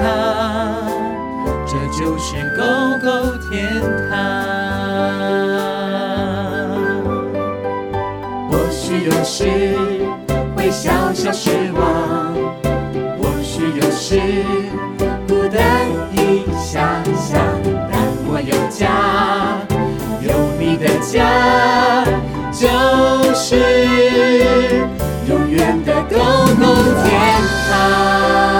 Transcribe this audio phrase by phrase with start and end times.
[0.00, 0.88] 堂，
[1.66, 2.62] 这就是狗
[3.02, 3.08] 狗
[3.48, 3.50] 天
[4.08, 4.12] 堂。
[8.48, 9.76] 或许有时
[10.56, 11.80] 会小小失望，
[13.18, 14.20] 或许有时
[15.28, 15.60] 孤单
[16.12, 17.38] 一想想，
[17.90, 18.88] 但我有家，
[20.20, 20.28] 有
[20.58, 21.18] 你的家，
[22.52, 22.66] 就
[23.34, 23.48] 是
[25.28, 26.16] 永远的狗
[26.58, 26.62] 狗
[27.04, 27.08] 天
[27.70, 28.59] 堂。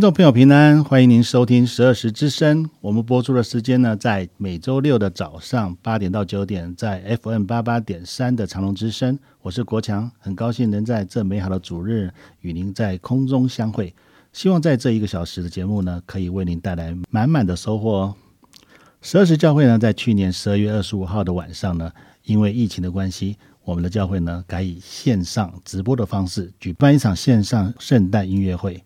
[0.00, 2.70] 听众朋友平安，欢迎您收听十二时之声。
[2.80, 9.18] 我们播出的时间呢，在每周六的早上八点到九点，在 FM 八八点三的长隆之声。
[9.42, 13.94] 我是国强，很高兴能在这美好的主日与您在空中相会。
[14.32, 18.14] 希望在这一个小时的节目呢，可以为您带来满满的收获哦。
[19.02, 21.92] 十二时教会呢，在去年十二月二十五号的晚上呢，
[22.24, 28.82] 因为疫情的关系，我们的教会呢，改以线上直播的方式举办一场线上圣诞音乐会。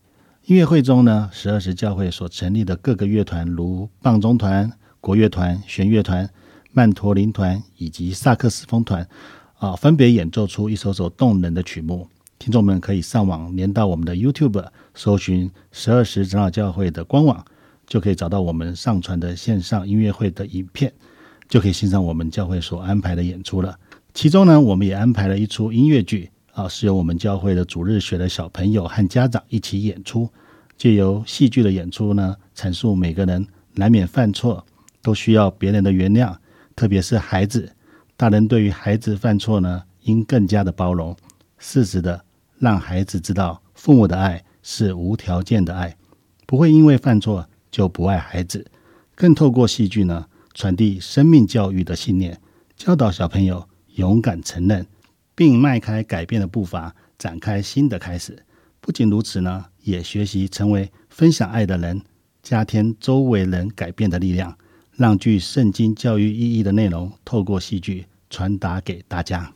[0.47, 6.29] 音乐会中呢，十二时教会所成立的各个乐团，如棒中团、国乐团、弦乐团、
[6.71, 9.09] 曼陀林团以及萨克斯风团，
[9.57, 12.07] 啊，分别演奏出一首首动人的曲目。
[12.39, 14.63] 听众们可以上网连到我们的 YouTube，
[14.93, 17.43] 搜寻十二时长老教会的官网，
[17.87, 20.93] 就可以找到我们上传的线上音乐会的影片，
[21.49, 23.79] 就可以欣赏我们教会所安排的演出了。
[24.13, 26.29] 其中呢，我们也安排了一出音乐剧。
[26.55, 30.31] 啊，是由我们教会的主日学的小朋友和家长一起演出，
[30.77, 34.65] 借由戏剧的演出呢，阐述每个人难免犯错，
[35.03, 36.37] 都需要别人的原谅，
[36.77, 37.75] 特别是孩子，
[38.17, 41.17] 大人对于孩子犯错呢，应更加的包容，
[41.59, 42.25] 适时的
[42.61, 45.97] 让孩子知道父母的爱是无条件的爱，
[46.47, 48.65] 不会因为犯错就不爱孩子，
[49.17, 52.41] 更透过戏剧呢，传递生命教育的信念，
[52.77, 54.87] 教导小朋友勇敢承认。
[55.35, 58.45] 并迈开改变的步伐，展开新的开始。
[58.81, 62.03] 不仅如此呢，也学习成为分享爱的人，
[62.43, 64.57] 加添周围人改变的力量，
[64.97, 69.53] 让具圣经教育意义的内容透过戏剧传达给大家。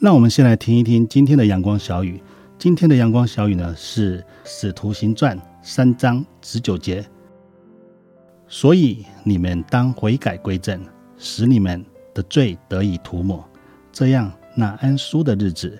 [0.00, 2.22] 让我们先来听一听今天的阳光小雨。
[2.58, 7.08] 今天的阳光小雨呢，是《使徒行传》三章十九节。
[8.48, 10.84] 所以你们当悔改归正，
[11.18, 13.48] 使你们的罪得以涂抹，
[13.92, 14.32] 这样。
[14.58, 15.78] 那安舒的日子，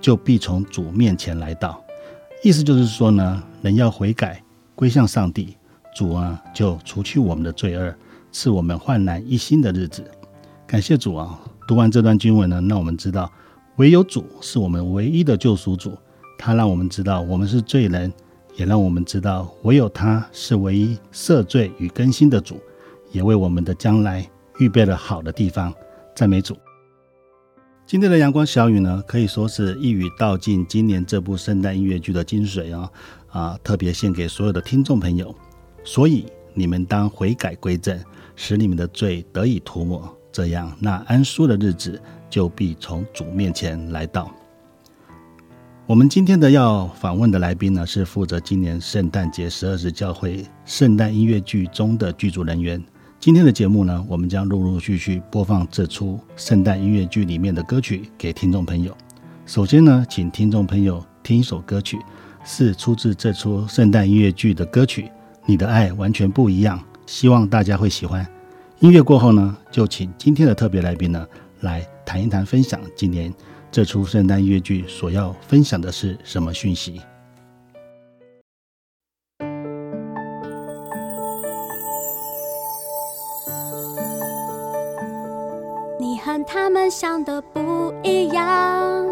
[0.00, 1.82] 就必从主面前来到。
[2.44, 4.40] 意思就是说呢，人要悔改
[4.76, 5.56] 归向上帝，
[5.92, 7.92] 主啊就除去我们的罪恶，
[8.30, 10.08] 赐我们焕然一新的日子。
[10.68, 11.36] 感谢主啊！
[11.66, 13.28] 读完这段经文呢，让我们知道，
[13.74, 15.92] 唯有主是我们唯一的救赎主。
[16.38, 18.12] 他让我们知道，我们是罪人，
[18.54, 22.60] 也让我们知道，唯有他是唯一赦罪与更新的主，
[23.10, 24.24] 也为我们的将来
[24.60, 25.74] 预备了好的地方。
[26.14, 26.56] 赞美主！
[27.92, 32.90] 今天的阳光小雨呢，可以说是一语道尽今年这部圣诞音乐剧的精髓哦。
[33.28, 35.34] 啊，特别献给所有的听众朋友。
[35.84, 36.24] 所以
[36.54, 38.02] 你们当悔改归正，
[38.34, 42.00] 使你们的罪得以涂抹，这样那安舒的日子
[42.30, 44.34] 就必从主面前来到。
[45.86, 52.82] 我们今天的要访问的来宾呢，是负责今年圣诞节十二时教会圣诞音乐剧中的剧组人员。
[53.22, 58.92] 今天的节目呢，我们将陆陆续续播放这出圣诞音乐剧里面的歌曲给听众朋友。
[59.46, 62.00] 首先呢，请听众朋友听一首歌曲，
[62.44, 65.02] 是出自这出圣诞音乐剧的歌曲
[65.46, 66.76] 《你的爱完全不一样》，
[67.06, 68.26] 希望大家会喜欢。
[68.80, 71.24] 音乐过后呢，就请今天的特别来宾呢
[71.60, 73.32] 来谈一谈，分享今年
[73.70, 77.00] 这出圣诞音乐剧所要分享的是什么讯息。
[86.44, 89.06] 他们想的不一样，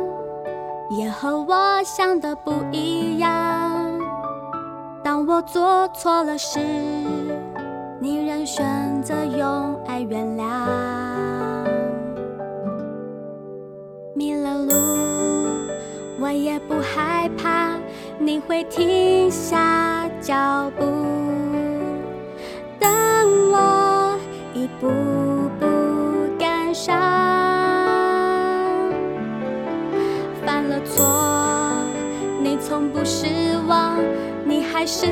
[0.91, 3.99] 也和我想的不一样。
[5.03, 6.59] 当我做错了事，
[8.01, 10.45] 你仍选择用爱原谅。
[14.15, 14.73] 迷了路，
[16.21, 17.71] 我也不害怕，
[18.19, 20.85] 你会停下脚步，
[22.79, 22.91] 等
[23.53, 24.19] 我
[24.55, 24.89] 一步。
[25.59, 25.67] 步
[26.39, 27.20] 赶上
[33.01, 33.25] 不失
[33.67, 33.97] 望，
[34.45, 35.07] 你还是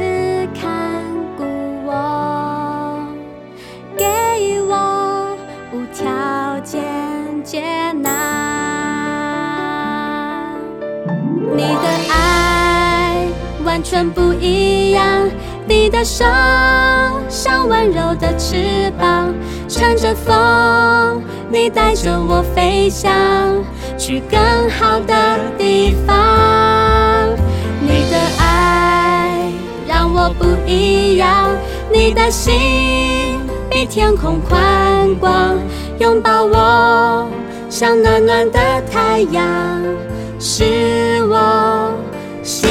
[0.54, 1.02] 看
[1.38, 1.44] 顾
[1.86, 3.02] 我，
[3.96, 5.34] 给我
[5.72, 6.82] 无条件
[7.42, 7.62] 接
[7.92, 8.10] 纳。
[11.56, 13.26] 你的爱
[13.64, 15.02] 完全不一样，
[15.66, 16.26] 你的手
[17.26, 19.32] 像温柔的翅膀，
[19.66, 21.22] 乘着风。
[21.50, 23.10] 你带着我飞翔，
[23.96, 24.38] 去更
[24.78, 26.57] 好的地方。
[30.20, 31.48] 我不一样，
[31.92, 33.38] 你的心
[33.70, 35.56] 比天空宽广，
[36.00, 37.28] 拥抱我
[37.70, 38.58] 像暖暖的
[38.90, 39.44] 太阳，
[40.40, 41.92] 是我
[42.42, 42.68] 心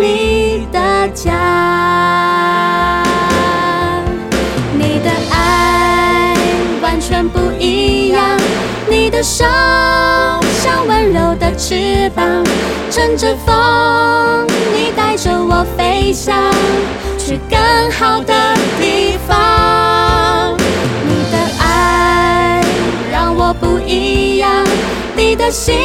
[0.00, 3.02] 里的家。
[4.72, 6.36] 你的爱
[6.80, 8.38] 完全不一样，
[8.88, 9.44] 你的手
[10.58, 12.44] 像温柔的翅膀，
[12.90, 16.52] 乘着风，你带着我飞翔，
[17.16, 17.58] 去更
[17.92, 18.34] 好的
[18.80, 20.56] 地方。
[21.06, 22.60] 你的爱
[23.12, 24.66] 让我不一样，
[25.16, 25.76] 你的心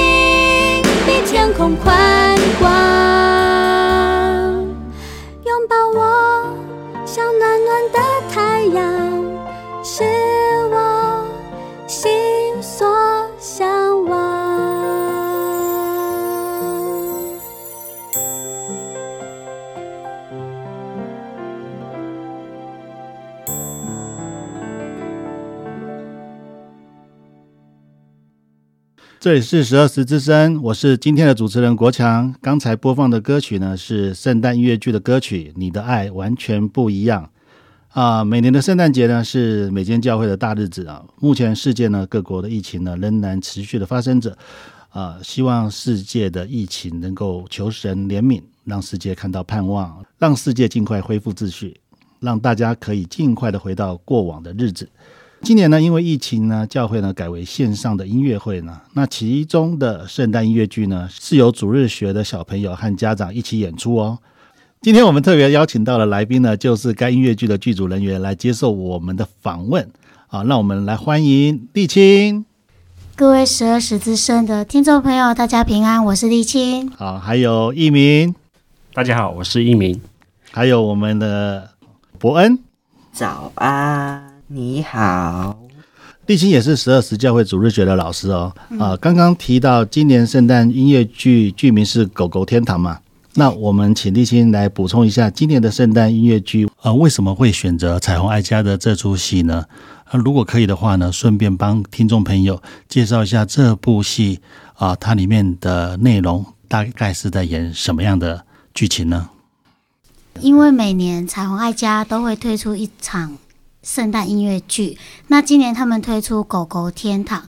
[1.06, 2.72] 比天空宽广，
[5.46, 6.02] 拥抱我
[7.06, 8.00] 像暖暖的
[8.34, 8.82] 太阳，
[9.84, 10.04] 是
[29.24, 32.36] 这里是十二时之声，我是今天的主持人国强。
[32.42, 37.30] 刚才播放的歌曲呢，是圣诞音乐剧的歌曲《你的爱完全不一样》。
[37.98, 41.02] 啊，每年的圣诞节呢，是每间教会的大日子啊。
[41.22, 44.38] 目前世界呢，各国的疫情呢，仍然持续的发生着。
[44.90, 51.80] 啊，希望世界的疫情能够求神怜悯，让世界看到盼望，让世界尽快恢复秩序，
[52.20, 54.90] 让大家可以尽快的回到过往的日子。
[55.44, 58.80] 今年呢，因为疫情呢，教会呢改为线上的音乐会呢。
[58.94, 64.20] 那其中的圣诞音乐剧呢，是由主日学的小朋友和家长一起演出哦。
[64.82, 69.86] 今天我们特别邀请到的来宾呢，就是该音乐剧的剧组人员来接受我们的访问。
[70.28, 72.46] 好，让我们来欢迎丽青。
[73.18, 76.90] 各位十二时之声的听众朋友，大家平安，我是丽青。
[76.92, 78.34] 好，还有一鸣，
[78.94, 80.00] 大家好，我是一鸣。
[80.52, 81.72] 还有我们的
[82.18, 82.60] 伯恩，
[83.12, 85.58] 早安，你好。
[86.28, 88.54] 丽青也是十二时教会主日学的老师哦。
[88.80, 93.00] 啊，刚刚提到今年圣诞音乐剧剧名是《狗狗天堂》嘛？
[93.34, 99.66] 那我们请丽青来补充一下今年的圣诞音乐剧，呃，为什么会选择彩虹爱家的这出戏呢？
[100.12, 104.40] 呃，如果可以的话呢，顺便帮听众朋友介绍一下这部戏
[104.76, 108.46] 啊，呃，它里面的内容大概是在演什么样的
[108.76, 109.32] 剧情呢？
[110.40, 113.38] 因为每年彩虹爱家都会推出一场
[113.84, 114.98] 圣诞音乐剧，
[115.28, 117.42] 那今年他们推出《狗狗天堂》，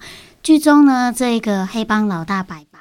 [0.44, 2.80] 剧中呢，这个黑帮老大白白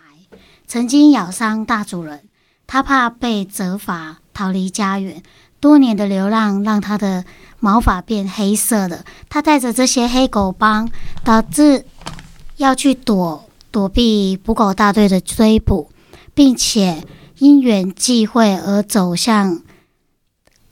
[0.66, 2.22] 曾经咬伤大主人。
[2.66, 5.22] 他怕被责罚，逃离家园。
[5.60, 7.24] 多年的流浪让他的
[7.60, 10.90] 毛发变黑色的，他带着这些黑狗帮，
[11.22, 11.84] 导致
[12.56, 15.90] 要去躲躲避捕狗大队的追捕，
[16.34, 17.04] 并且
[17.38, 19.62] 因缘际会而走向，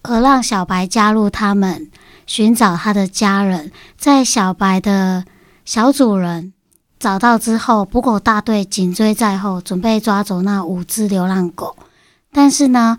[0.03, 1.91] 而让小白加入他们
[2.27, 3.71] 寻找他的家人。
[3.97, 5.25] 在小白的
[5.65, 6.53] 小主人
[6.99, 11.77] 找到之后，捕狗大队紧追在后，准备抓走那五只流浪狗，
[12.33, 12.99] 但是呢，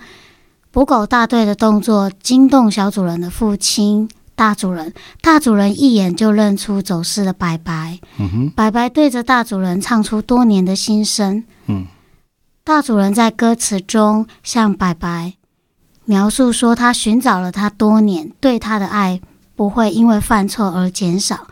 [0.71, 7.99] 捕狗大队的动作惊动小主人的父亲大主人，大主人一眼就认出走失的白白。
[8.17, 11.43] 嗯哼，白白对着大主人唱出多年的心声。
[11.67, 11.85] 嗯，
[12.63, 15.33] 大主人在歌词中向白白
[16.05, 19.21] 描述说，他寻找了他多年，对他的爱
[19.55, 21.47] 不会因为犯错而减少。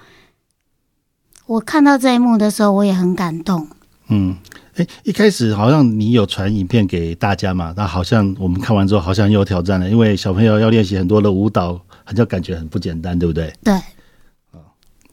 [1.46, 3.68] 我看到这一幕的时候，我也很感动。
[4.10, 4.38] 嗯。
[4.76, 7.74] 哎，一开始好像你有传影片给大家嘛？
[7.76, 11.74] 那好像我们看完之后，好像又有挑战了，因为小朋友要练习很多的舞蹈，
[12.06, 13.54] 好像感觉很不简单，对不对？
[13.62, 13.78] 对。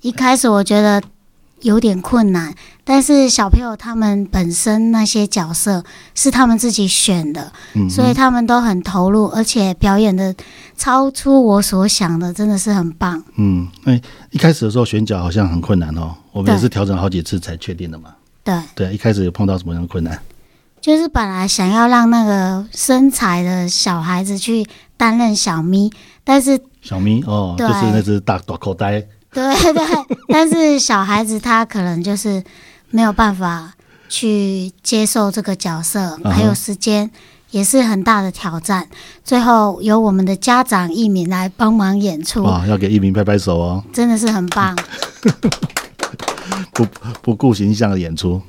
[0.01, 1.03] 一开始我觉得
[1.63, 5.83] 有点困难，但是小朋友他们本身那些角色
[6.15, 10.35] 是他们自己选的，嗯，所以他们都很投入，而且表演的
[10.77, 13.23] 超出我所想的，真的是很棒。
[13.37, 14.01] 嗯，哎，
[14.31, 18.11] 一开始的时候选角好像很困难哦，我们也是调整好几次才确定的嘛。
[18.45, 20.19] 对对，一开始有碰到什么样的困难？
[20.81, 24.65] 就是本来想要让那个身材的小孩子去
[24.97, 25.91] 担任小咪，
[26.23, 29.05] 但是小咪哦，就是那只大大口袋。
[29.33, 29.85] 对对，
[30.29, 32.43] 但是小孩子他可能就是
[32.91, 33.75] 没有办法
[34.09, 37.11] 去接受这个角色，还有时间
[37.51, 38.89] 也是很大的挑战。
[39.23, 44.77] 最后由我们的家长一鸣来帮忙演出，哇，要给一鸣拍拍手哦，真的是很棒。
[46.73, 46.87] 不
[47.21, 48.41] 不顾形象的演出，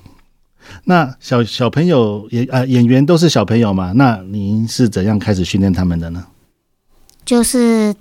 [0.86, 3.91] 那小小朋友演呃演员都是小朋友嘛？
[3.95, 6.25] 那您是怎样开始训练他们的呢？
[7.25, 7.93] 就是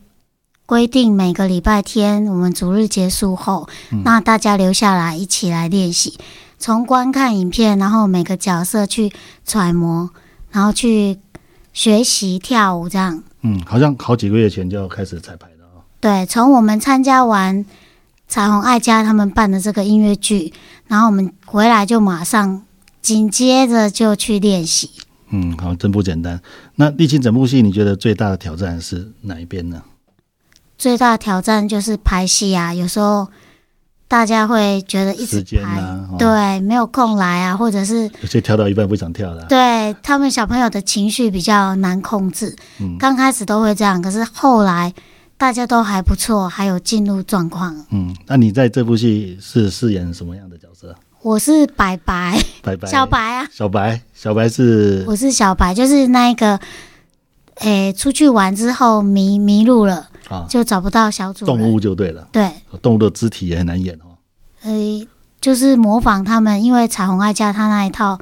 [0.69, 6.19] 规定每个礼拜天我们逐日结束后，嗯，那大家留下来一起来练习，
[6.59, 9.11] 从观看影片，然后每个角色去
[9.47, 10.11] 揣摩，
[10.51, 11.17] 然后去
[11.73, 13.23] 学习跳舞，这样。
[13.41, 15.81] 嗯，好像好几个月前就要开始彩排了哦。
[16.01, 17.65] 对，从我们参加完。
[18.31, 20.53] 彩虹爱家他们办的这个音乐剧，
[20.87, 22.63] 然后我们回来就马上
[23.01, 24.91] 紧接着就去练习。
[25.31, 26.39] 嗯，好，真不简单。
[26.75, 29.83] 那历经整部戏，你觉得最大的挑战是哪一边呢？
[30.79, 33.29] 最大的挑战就是拍戏啊，有时候
[34.07, 42.57] 大家会觉得一直拍，啊哦、对，没有空来啊，或者是有些跳到一半不想跳了、啊，对他们小朋友的情绪比较难控制。
[42.81, 44.95] 嗯，刚开始都会这样，可是后来。
[45.41, 47.73] 大家都还不错，还有进入状况。
[47.93, 50.93] 嗯，那你在这部戏是饰演什么样的角色？
[51.23, 56.59] 我是白白，白白，小白啊，小白，小白是，我是小白，就是那一个，
[57.61, 62.51] 诶、欸，出去玩之后迷迷路了，啊，就找不到小主人，动物就对了，对，
[62.83, 64.19] 动物的肢体也很难演哦。
[64.63, 65.09] 呃、欸，
[65.41, 68.19] 就是模仿他们，因为彩虹爱家他那一套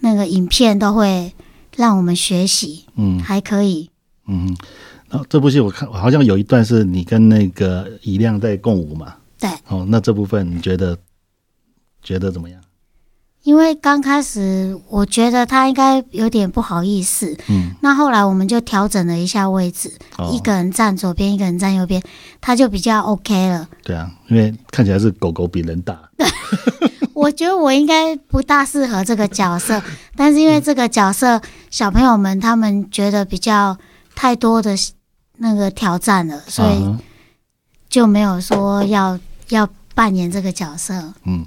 [0.00, 1.32] 那个影片都会
[1.76, 3.90] 让我们学习，嗯，还可以，
[4.26, 4.56] 嗯。
[5.10, 9.16] 哦，这部戏我看好像有一段是你跟那个以亮在共舞嘛？
[9.38, 9.50] 对。
[9.68, 10.96] 哦，那这部分你觉得
[12.02, 12.58] 觉得怎么样？
[13.42, 17.70] 因为刚开始我觉得他应该有点不好意思，嗯。
[17.80, 22.02] 那后来我们就调整了一下位置，哦、一个人站左边，一个人站右边，
[22.40, 23.68] 他就比较 OK 了。
[23.82, 25.98] 对啊，因为看起来是狗狗比人大。
[26.16, 26.26] 对。
[27.14, 29.80] 我觉得我应该不大适合这个角色，
[30.16, 33.76] 但是因为这个角色，嗯、小朋友们他们觉得比较
[34.14, 34.74] 太多的。
[35.38, 36.96] 那个挑战了，所以
[37.88, 39.18] 就没有说要
[39.48, 40.94] 要扮演这个角色。
[41.24, 41.44] 嗯，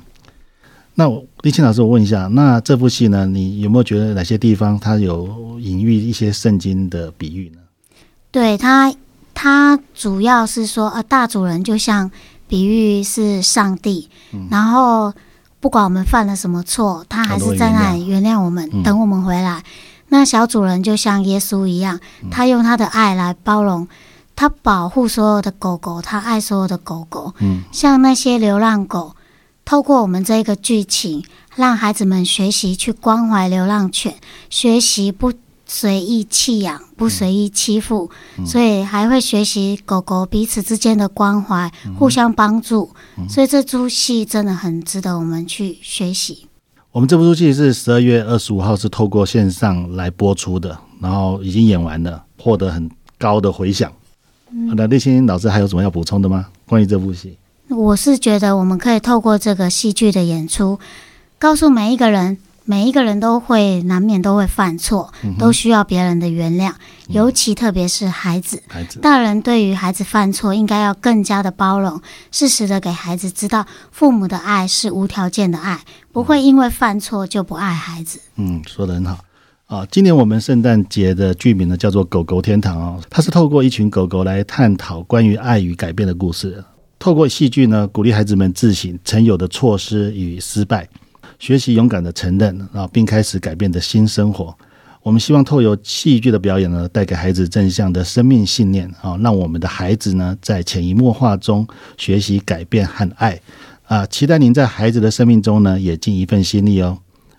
[0.96, 7.60] 那我立青老师，我问一下，那这部戏呢，你有没有觉得哪些地方它有隐喻一些圣经的比喻呢？
[8.32, 8.94] 对它，
[9.34, 12.10] 它主要是说，呃，大主人就像
[12.48, 15.14] 比喻是上帝，嗯、然后
[15.60, 19.64] 不管我们犯了什么错，他还是在那里原谅我们，嗯、等我们回来。
[20.10, 22.00] 那小主人就像耶稣一样，
[22.32, 23.88] 他用他的爱来包容，
[24.36, 27.34] 他保护所有的狗狗，他爱所有的狗狗。
[27.40, 29.16] 嗯，像那些流浪狗，
[29.66, 34.14] 透过我们这个剧情，让孩子们学习去关怀流浪犬，
[34.50, 35.34] 学习不
[35.66, 42.92] 随意弃养，不随意欺负，嗯，所以还会学习狗狗彼此之间的关怀，互相帮助。
[43.28, 46.48] 所以这出戏真的很值得我们去学习。
[46.92, 53.92] 我们这部戏是十二月二十五号是透过线上来播出的，然后已经演完了，获得很高的回响。
[54.52, 56.46] 嗯、那立青老师还有什么要补充的吗？
[56.68, 57.36] 关于这部戏，
[57.75, 60.79] 我是觉得我们可以透过这个戏剧的演出，
[61.38, 66.74] 告诉每一个人，每一个人都会难免都会犯错，都需要别人的原谅，
[67.10, 68.63] 尤其特别是孩子。
[68.67, 72.01] 孩子，大人对于孩子犯错应该要更加的包容，
[72.32, 78.20] 适时的给孩子知道父母的爱是无条件的爱，不会因为犯错就不爱孩子。
[78.38, 79.20] 嗯，说的很好
[79.67, 79.86] 啊。
[79.91, 86.63] 今年我们圣诞节的剧名呢叫做《狗狗天堂》哦，它是透过一群狗狗来探讨关于爱与改变的故事，
[86.98, 90.88] 透过戏剧呢鼓励孩子们自省曾有的错失与失败。
[91.38, 94.56] 学习勇敢的承认啊，并开始改变的新生活。
[95.04, 103.40] 我们希望透过戏剧的表演呢，带给孩子正向的生命信念啊，让我们的孩子呢，在潜移默化中学习改变和爱
[103.84, 104.06] 啊。
[104.08, 106.98] 期待您在孩子的生命中呢，也尽一份心力哦。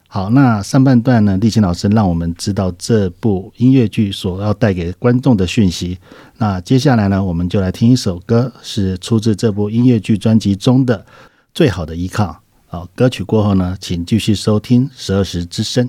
[0.09, 5.99] 好，那上半段呢，立青老师让我们知道这部音乐剧所要带给观众的讯息。
[6.39, 10.99] 那接下来呢，我们就来听一首歌，是出自这部音乐剧专辑中的
[11.53, 12.25] 《最好的依靠》。
[12.69, 15.89] 好，歌曲过后呢，请继续收听十二时之声。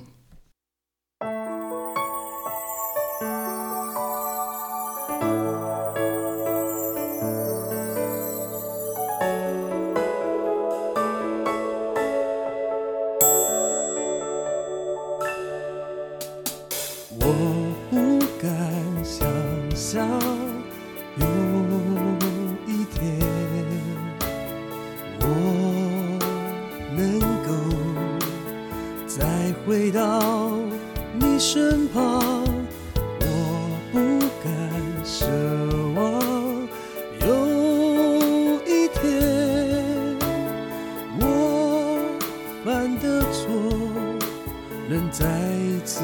[45.47, 45.53] 孩
[45.85, 46.01] 子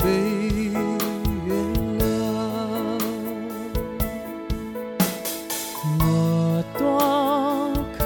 [0.00, 0.08] 被
[1.46, 1.56] 原
[2.00, 2.02] 谅
[6.00, 8.04] 我多渴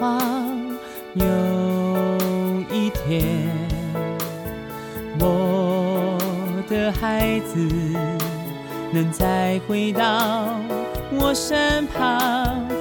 [0.00, 0.58] 望
[1.14, 1.24] 有
[2.74, 3.48] 一天
[5.20, 6.18] 我
[6.68, 7.56] 的孩子
[8.90, 10.58] 能再回到
[11.12, 12.75] 我身旁。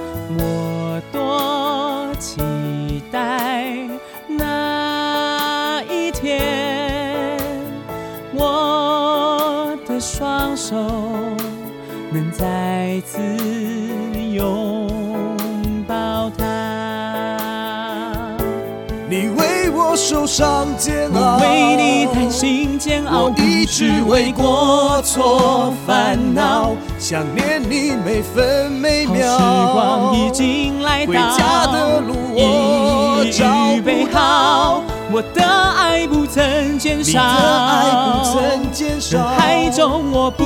[26.97, 40.43] 想念你每分每秒，好时光已经来到，回家的路我预备好，我的爱不曾减少，你的爱不曾减少，人海中我不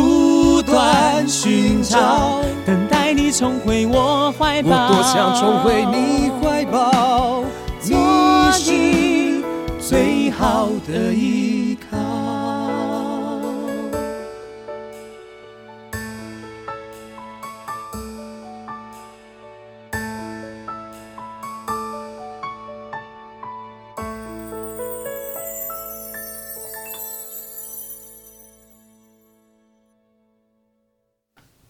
[0.69, 7.43] 断寻找，等待你重回我怀抱，我多想重回你怀抱，
[7.83, 7.95] 你
[8.51, 9.43] 是
[9.79, 11.58] 最好的依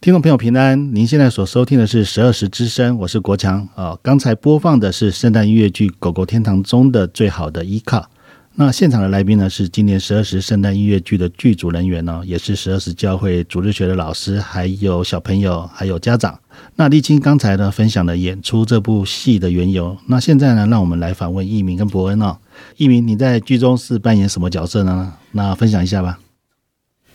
[0.01, 3.99] 听众朋友平安，您现在所收听的是十二时之声，我是国强啊。
[4.01, 8.09] 刚才播放的是圣诞音乐剧《狗狗天堂》中的最好的依靠。
[8.55, 16.39] 那现场的来宾呢，是今年十二时圣诞音乐剧的剧组人员呢，也是十二时教会主日学的老师，还有小朋友，还有家长。
[16.77, 19.97] 那立青刚才呢，分享了演出这部戏的缘由。
[20.07, 22.37] 那现在呢，让我们来访问一鸣跟博恩哦。
[22.77, 25.15] 一鸣，你在剧中是扮演什么角色呢？
[25.33, 26.19] 那分享一下吧。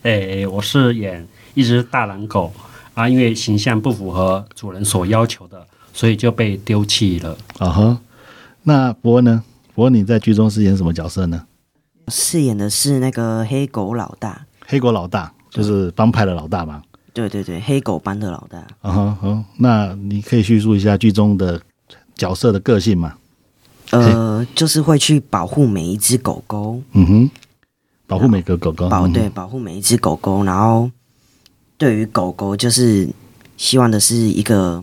[0.03, 2.53] 哎，我是演一只大狼狗。
[2.95, 7.37] 啊，因为形象不符合主人所要求的，所以就被丢弃了。
[7.59, 7.99] 啊哈，
[8.63, 9.43] 那伯恩呢？
[9.75, 11.45] 伯恩，你在剧中饰演什么角色呢？
[12.09, 14.47] 饰演的是那个黑狗老大。
[14.67, 16.83] 黑狗老大就是帮派的老大嘛？
[17.13, 18.59] 对对对，黑狗帮的老大。
[18.81, 21.61] 啊哈，好，那你可以叙述一下剧中的
[22.15, 23.15] 角色的个性吗？
[23.91, 26.81] 呃，就是会去保护每一只狗狗。
[26.93, 27.31] 嗯哼，
[28.07, 28.89] 保护每个狗狗。
[28.89, 30.91] 保对，保护每一只狗狗，然后。
[31.85, 33.07] 对于狗狗，就是
[33.59, 34.83] 希望的是一个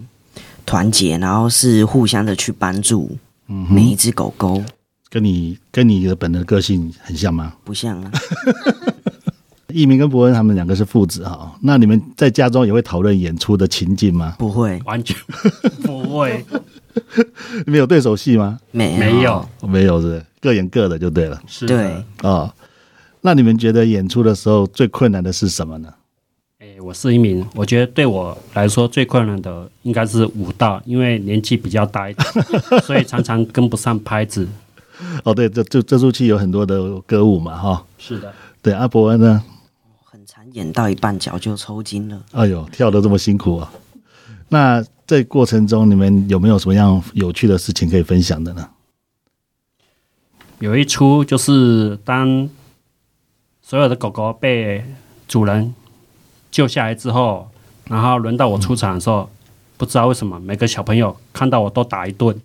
[0.68, 4.64] 团结，然后是互相的去帮助每一只狗狗。
[5.10, 7.54] 跟你跟你的本人的个性很像吗？
[7.64, 8.12] 不像啊。
[9.74, 14.36] 一鸣跟博恩他们两个是父子哈，那你们在家中也会讨论演出的情境吗？
[14.38, 15.18] 不会，完全
[15.82, 16.46] 不会。
[17.66, 18.60] 没有对手戏吗？
[18.70, 21.42] 没没有没有，是各演各的就对了。
[21.48, 22.54] 是对哦。
[23.22, 25.92] 那你们觉得演出的时候最困难的是什么呢？
[26.82, 32.28] 我是一名，我觉得对我来说最困难的应该是舞蹈，因为年纪比较大一点，
[32.84, 34.48] 所以常常跟不上拍子。
[35.24, 37.86] 哦，对，这这这出戏有很多的歌舞嘛，哈、哦。
[37.98, 38.34] 是的。
[38.62, 39.44] 对，阿伯恩呢？
[40.04, 42.22] 很常演到一半脚就抽筋了。
[42.32, 43.72] 哎呦，跳的这么辛苦啊！
[44.50, 48.70] 那这过程中你们有没有什么样有趣的事情可以分享的呢？
[50.60, 52.48] 有一出就是当
[53.62, 54.84] 所有的狗狗被
[55.28, 55.74] 主人
[56.52, 57.50] 救下来之后，
[57.86, 59.30] 然后轮到我出场的时候，嗯、
[59.78, 62.40] 不知道为什么每个小朋友看到我都打一顿，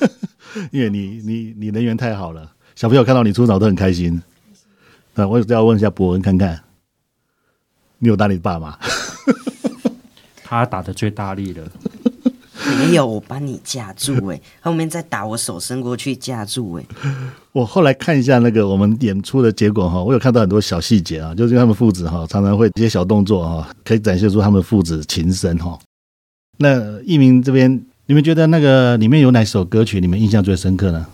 [0.70, 4.22] 因为你你你人缘太好了，小朋友看到你出场都很开心。
[5.14, 6.62] 那我也要问一下博恩看看，
[7.98, 8.78] 你有打你爸吗？
[10.44, 11.66] 他打的最大力了。
[12.76, 17.10] 没有，我帮你架住哎、欸， 后面再打我手伸过去架住哎、欸。
[17.52, 25.78] 我后来看一下那个我们演出的结果哈，我有看到很多小细节啊，就是他们父子哈常常会一些小动作哈，可以展现出他们父子情深哈。
[26.58, 31.06] 那一鸣这边，你们觉得那个里面有哪首歌曲你们印象最深刻呢？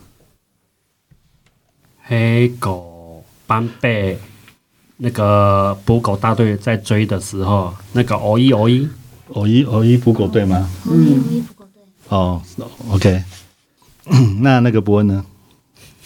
[2.03, 2.93] 黑狗。
[3.47, 4.19] 斑贝
[4.97, 8.89] 那个捕狗大队在追的时候，那个哦一哦一
[9.33, 10.69] 偶一偶一捕狗队吗？
[10.85, 11.83] 嗯，捕狗队。
[12.09, 12.41] 哦
[12.91, 13.23] ，OK。
[14.41, 15.25] 那那个伯恩呢？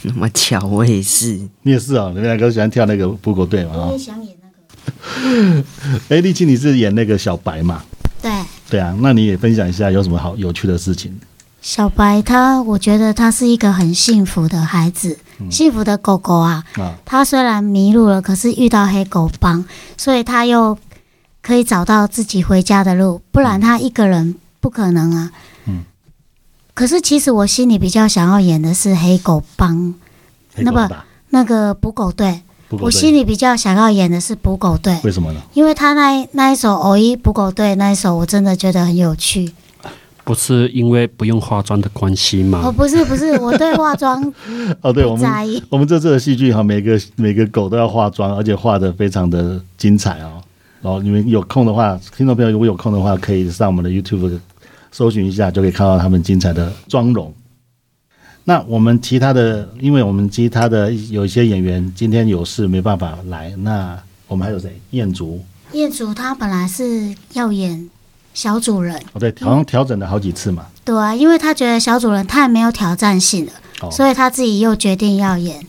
[0.02, 1.32] 那么巧，我也是。
[1.62, 3.86] 你也是哦，你们两个喜欢跳那个捕狗队嘛？
[3.86, 5.64] 我也想演那个。
[6.08, 7.82] 哎，丽青，你是演那个小白嘛？
[8.22, 8.30] 对。
[8.70, 11.12] 对啊，那你也分享一下有什么好有趣的事情？
[11.60, 15.18] 小白他，我觉得他是一个很幸福的孩子。
[15.50, 16.64] 幸福的狗狗啊，
[17.04, 19.64] 他虽然迷路了，可是遇到黑狗帮，
[19.96, 20.78] 所以他又
[21.42, 23.20] 可以找到自己回家的路。
[23.30, 25.30] 不然他一个人不可能啊。
[25.66, 25.84] 嗯。
[26.74, 29.94] 可是其实我心里比较想要演的是黑狗帮，
[30.58, 30.88] 那么
[31.30, 34.96] 那个捕狗队，我心里比较想要演的是捕狗队。
[35.02, 35.40] 为什么呢？
[35.54, 39.52] 因为他那那一首《偶一捕狗队》那一首，我真的觉得很有趣。
[40.22, 42.60] 不是因为不用化妆的关系吗？
[42.62, 44.22] 哦，不是不是，我对化妆
[44.82, 50.40] 哦，对我们我们这次的戏剧哈，每个每个狗都要化妆，而且化的非常的精彩哦。
[50.80, 54.38] 然后你们有空的话，听众朋友如果有空的话，可以上我们的 YouTube
[54.92, 57.34] 搜寻一下，就可以看到他们精彩的妆容。
[58.44, 64.80] 那我们其他的，因为我们其他的有一些演员今天有事没办法来，那我们还有谁？
[64.90, 67.90] 彦祖，彦祖他本来是要演。
[68.34, 70.64] 小主人哦，对，好像调整了好几次嘛。
[70.84, 75.66] 对啊，因为他觉得小主人太没有挑战性了，哦、所以他自己又决定要演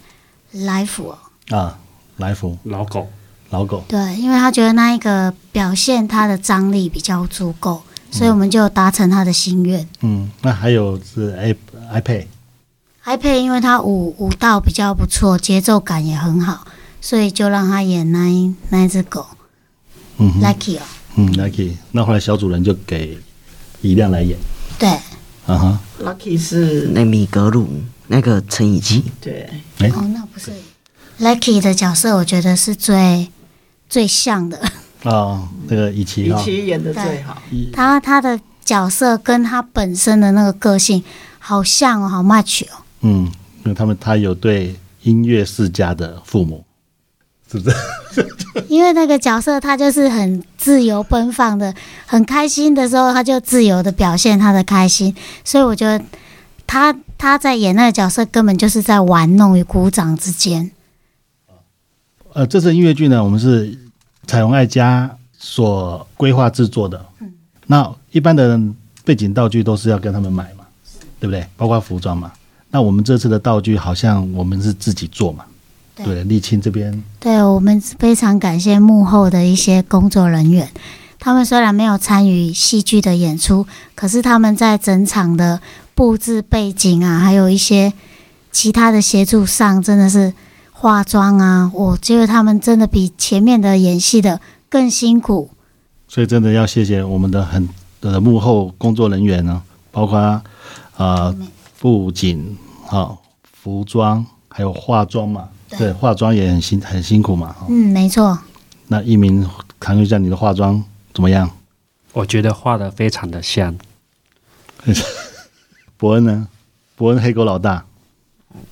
[0.52, 1.16] 来福
[1.50, 1.80] 啊，
[2.18, 3.08] 来福老狗，
[3.50, 3.84] 老狗。
[3.88, 7.82] 对，因为他觉得那一个表现他的张力比较足够，
[8.12, 9.88] 所以我们就达成他的心愿。
[10.02, 11.56] 嗯，那还有是 i
[11.94, 16.66] iPad，iPad，因为他舞舞蹈比较不错，节奏感也很好，
[17.02, 19.26] 所以就让他演那一那一只狗，
[20.18, 20.82] 嗯，Lucky 哦。
[21.16, 23.18] 嗯，Lucky，那后来小主人就给
[23.82, 24.38] 一亮来演。
[24.78, 24.88] 对，
[25.48, 27.68] 啊哈，Lucky 是那米格鲁
[28.08, 29.04] 那个陈以奇。
[29.20, 30.52] 对，哎，哦，那不是
[31.20, 33.30] Lucky 的角色，我觉得是最
[33.90, 34.58] 最像的。
[35.04, 37.42] 哦，那个以奇，以奇演的最好。
[37.74, 41.04] 他他的角色跟他本身的那个个性
[41.40, 42.84] 好像哦，好 match 哦。
[43.02, 43.26] 嗯，
[43.64, 46.64] 因为他们他有对音乐世家的父母。
[47.52, 47.76] 是不是？
[48.70, 51.74] 因为那个角色他就是很自由奔放的，
[52.06, 56.00] 很开心的时候他就自由的表现他的开心，所以我觉得
[56.68, 60.70] 他他在演那个角色根本就是在玩弄与鼓掌之间。
[62.34, 63.78] 呃，这次音乐剧呢，我们是
[64.28, 67.06] 彩虹爱家所规划制作的。
[67.20, 67.32] 嗯，
[67.68, 68.60] 那一般的
[69.04, 70.64] 背景道具都是要跟他们买嘛，
[71.20, 71.46] 对不对？
[71.58, 72.32] 包括服装嘛。
[72.70, 75.44] 那我们这次的道具好像我们是自己做嘛。
[75.96, 80.70] 对，沥青这边，对，我们非常感谢幕后的一些工作人员。
[81.20, 85.60] 他们虽然没有参与戏剧的演出，可是他们在整场的
[85.94, 87.92] 布置背景啊，还有一些
[88.50, 90.34] 其他的协助上，真的是
[90.80, 94.40] 化妆啊，我觉得他们真的比前面的演戏的
[94.70, 95.50] 更辛苦。
[96.08, 97.68] 所以真的要谢谢我们的很
[98.00, 99.62] 的幕后工作人员呢，
[99.92, 100.42] 包括啊、
[100.96, 101.36] 呃、
[101.80, 105.50] 布景、好服装，还有化妆嘛。
[105.78, 107.54] 对，化妆也很辛很辛苦嘛。
[107.68, 108.40] 嗯，没错。
[108.88, 109.46] 那一鸣
[109.82, 110.82] 谈一下你的化妆
[111.14, 111.52] 怎么样？
[112.14, 113.76] 我觉得画的非常的像。
[115.98, 116.48] 伯恩呢？
[116.96, 117.84] 伯恩黑狗老大，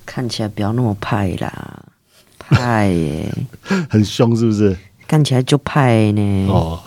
[0.06, 1.84] 看起来不要那么派啦，
[2.50, 3.34] 派耶，
[3.90, 4.76] 很凶是不是？
[5.06, 6.46] 看起来就派呢。
[6.48, 6.80] 哦，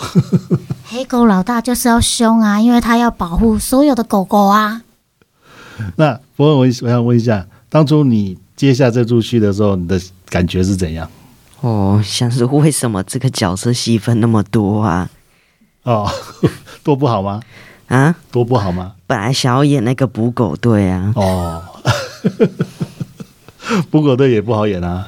[0.86, 4.82] 黑狗老大就是要凶啊，因为他要保护所有的狗狗啊。
[5.95, 8.38] 那不过，我我想问一下，当初你。
[8.54, 11.10] 接下这出戏的时候，你的感觉是怎样？
[11.62, 15.10] 哦，像是为什么这个角色戏份那么多啊？
[15.82, 16.08] 哦，
[16.84, 17.41] 多不好吗？
[17.88, 18.93] 啊，多不好吗？
[19.08, 21.12] 本来想要演那个捕狗队啊。
[21.15, 21.63] 哦，
[23.89, 25.08] 捕狗队也不好演啊。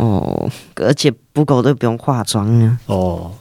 [0.00, 2.80] 哦，而且不狗都不用化妆啊。
[2.86, 3.32] 哦，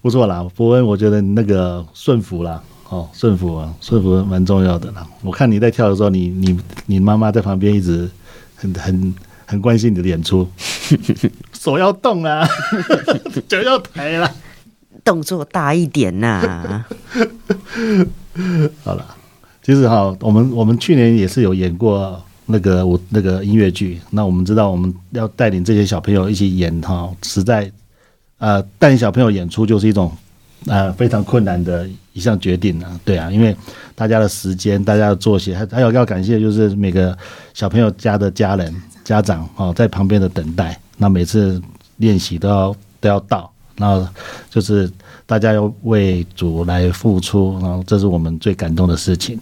[0.00, 5.04] 不错啦，伯恩，我觉得你那个顺服啦，哦，顺服啊，顺服蛮重要的啦。
[5.22, 8.08] 我看你在跳的时候，你你你妈妈在旁边一直
[8.54, 10.48] 很很很关心你的演出，
[11.52, 12.46] 手要动啊，
[13.48, 14.30] 脚要抬啦，
[15.02, 16.86] 动作大一点呐、啊。
[18.84, 19.04] 好了，
[19.64, 23.98] 其实哈，我们我们去年也是有演过那个我那个音乐剧。
[24.10, 27.72] 那我们知道我们要带领这些小朋友一起演哈，实在
[28.38, 30.12] 呃带领小朋友演出就是一种
[30.66, 33.00] 呃非常困难的一项决定啊。
[33.04, 33.56] 对啊，因为
[33.94, 37.16] 大家的时间、大家的作息，还还有要感谢就是每个
[37.54, 40.78] 小朋友家的家人、家长哦在旁边的等待。
[40.98, 41.60] 那每次
[41.96, 44.06] 练习都要都要到，然后
[44.50, 44.88] 就是。
[45.24, 49.40] 大家要为主来付出，然后这是我们最感动的事情。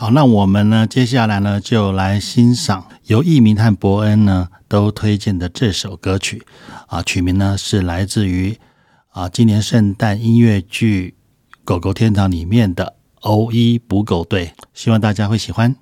[0.00, 6.46] 好，那我们呢，接下来呢，就来欣赏由义民和伯恩呢都推荐的这首歌曲
[6.86, 8.56] 啊，曲名呢是来自于
[9.10, 11.16] 啊今年圣诞音乐剧
[11.64, 12.84] 《狗狗天堂》里面的
[13.22, 15.74] 《欧一捕狗队》，希望大家会喜欢。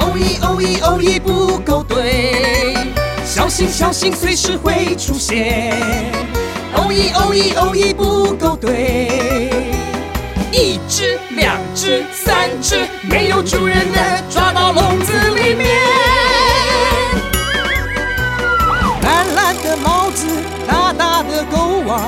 [0.00, 2.32] 欧一欧一欧一捕狗队。
[3.22, 5.76] 小心小心，随时会出现。
[6.74, 9.50] 欧一欧一欧一捕狗队，
[10.56, 15.68] 一只两只三只，没有主人的抓到笼子里面。
[19.02, 20.26] 蓝蓝的帽子，
[20.66, 22.02] 大大的狗网，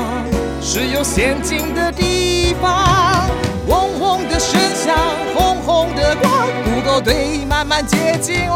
[0.62, 3.28] 是有陷阱的地方。
[3.66, 4.96] 嗡嗡的声响，
[5.37, 8.54] 红红的光，不够队慢慢接近了。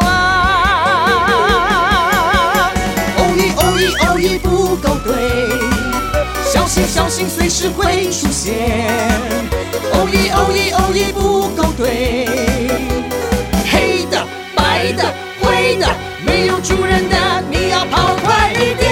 [3.15, 5.13] 哦咦哦咦哦咦，不够队，
[6.73, 8.51] 小心小心，随时会出现。
[9.91, 12.25] 哦咦哦咦哦咦不够对，
[13.69, 15.87] 黑的白的灰的，
[16.25, 18.91] 没有主人的，你要跑快一点。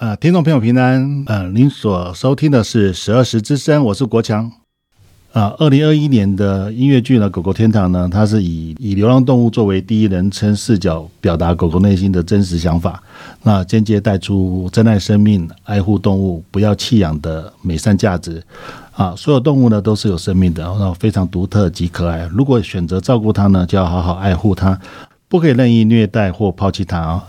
[0.00, 4.50] 呃，听众朋友平安，呃，您所收听的是十二时之声，我是国强。
[5.32, 13.00] 啊，二零二一年的音乐剧呢，《狗狗天堂》呢，它是以以流浪动物作为第一人称视角，表达狗狗内心的真实想法，
[13.42, 18.42] 那间接带出珍爱生命、爱护动物、不要弃养的美善价值。
[18.92, 22.28] 啊，所有动物呢都是有生命的，然后非常独特及可爱。
[22.32, 24.76] 如果选择照顾它呢，就要好好爱护它，
[25.28, 27.24] 不可以任意虐待或抛弃它啊。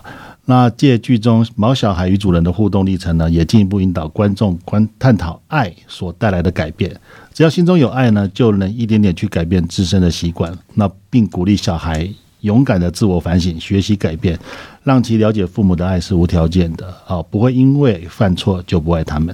[0.46, 6.92] 那借剧中毛小孩与主人的互动历程呢，也进一步引导观众观探讨爱所带来的改变。
[7.40, 10.54] 只要心中有爱呢，就能一点点去改变自身的习惯。
[10.74, 12.06] 那并鼓励小孩
[12.42, 14.38] 勇敢的自我反省、学习改变，
[14.84, 19.34] 让其了解父母的爱是无条件的啊，不会因为犯错就不爱他们。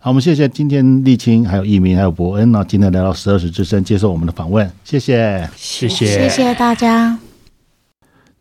[0.00, 7.16] 好，我们谢谢今天立青、还有艺明、还有伯恩呢，今天来到十二时之声接受我们的访问，谢谢，谢谢，谢谢大家。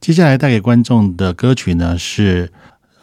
[0.01, 2.51] 接下来带给观众的歌曲呢是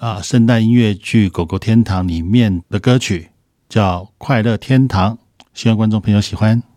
[0.00, 3.28] 啊，圣诞音乐剧《狗狗天堂》里面的歌曲，
[3.68, 5.14] 叫《快乐天堂》。
[5.60, 6.69] 希望观众朋友喜欢。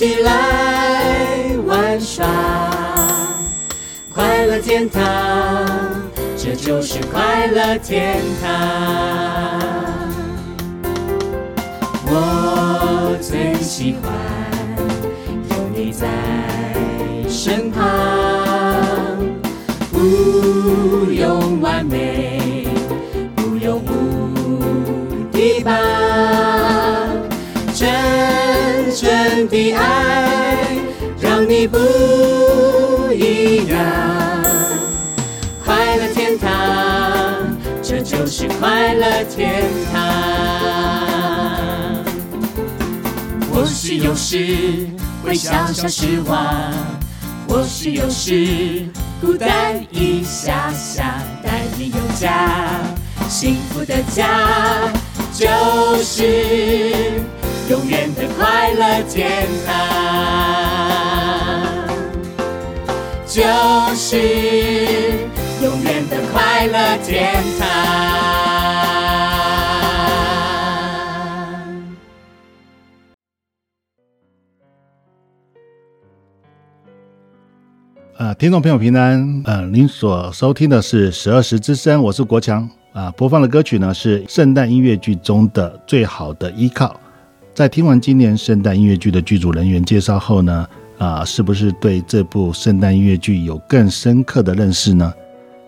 [0.00, 2.26] 起来玩耍。
[4.14, 5.04] 快乐天堂，
[6.38, 9.60] 这就是快乐天堂。
[12.06, 14.10] 我最喜欢
[15.50, 16.08] 有你在
[17.28, 18.19] 身旁。
[29.60, 30.56] 的爱
[31.20, 31.76] 让你不
[33.12, 33.76] 一样。
[35.62, 36.48] 快乐天堂，
[37.82, 40.00] 这就是快乐天堂。
[43.52, 44.88] 或许有时
[45.22, 46.72] 会小小失望，
[47.46, 48.86] 或许有时。
[49.20, 52.58] 孤单一下下，但你有家，
[53.28, 54.90] 幸福的家
[55.34, 55.46] 就
[56.02, 57.20] 是
[57.70, 59.72] 永远的快乐天堂。
[63.24, 63.40] 就
[63.94, 64.16] 是
[65.62, 67.68] 永远的快乐天堂。
[78.16, 83.12] 啊，听众朋友平安，呃，您所收听的是十二时之声，我是国强啊。
[83.12, 87.00] 播放的歌曲呢是圣诞音乐剧中的最好的依靠。
[87.52, 90.66] 在听完今年圣诞音乐剧的剧组人员介绍后呢，
[90.98, 95.12] 啊，是不是对这部圣诞音乐剧有更深刻的认识呢？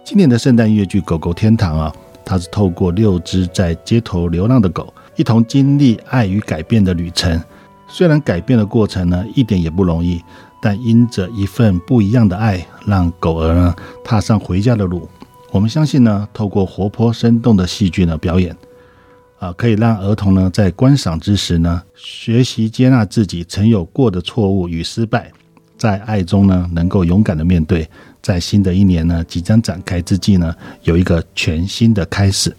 [0.04, 1.92] 今年的圣诞音乐剧《狗狗天堂》啊，
[2.24, 7.40] 它是透过六只在街头流浪的狗，一同经历爱与改变的旅程。
[7.88, 10.22] 虽然改变的过程呢，一点也不容易。
[10.64, 15.08] 但因着一份不一样的爱，让狗儿呢踏上回家的路。
[15.50, 18.56] 我们相信呢，透过活泼生动的戏剧呢表演，
[19.42, 25.32] 啊，可以让儿童呢在观赏之时呢，学习接纳自己曾有过的错误与失败，
[25.76, 27.90] 在爱中呢能够勇敢的面对，
[28.22, 32.54] 在新的一年呢即将展开之际呢，有一个全新的开始。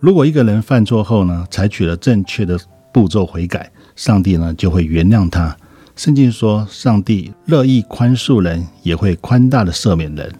[0.00, 2.58] 如果一个人犯错后呢，采取了正确的
[2.92, 5.56] 步骤悔改，上帝呢就会原谅他。
[5.94, 10.34] 圣经说，上帝乐意宽恕人，也会宽大的赦免人。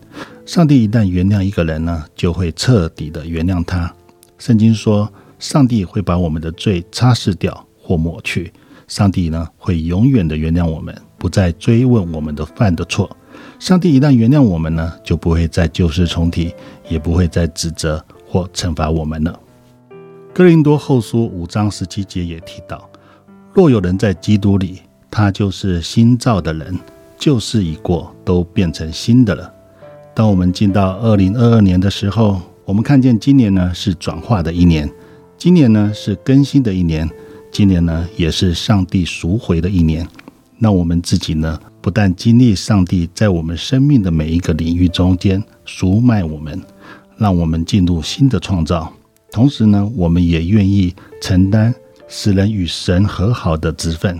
[0.45, 3.95] 上帝一旦原谅一个人呢，就会彻底的原谅他。
[4.39, 8.53] 圣经说，上帝会把我们的罪擦拭掉或抹去。
[8.88, 13.16] 上帝呢，会永远的原谅我们，不再追问我们的犯的错。
[13.59, 16.55] 上帝一旦原谅我们呢，就不会再旧事重提，
[16.88, 19.38] 也不会再指责或惩罚我们了。
[20.33, 22.88] 哥林多后书五章十七节也提到，
[23.53, 24.81] 若有人在基督里。
[25.09, 26.79] 他就是新造的人，
[27.16, 29.51] 旧事已过，都变成新的了。
[30.12, 34.87] 当我们进到二零二二年的时候，我们看见今年呢是转化的一年，
[35.38, 37.09] 今年呢是更新的一年，
[37.53, 40.07] 今年呢也是上帝赎回的一年。
[40.59, 46.59] 那我们自己呢，不但经历上帝在我们生命的每一个领域中间赎卖我们，
[47.18, 48.90] 让我们进入新的创造，
[49.31, 51.75] 同时呢，我们也愿意承担
[52.09, 54.18] 使人与神和好的职分。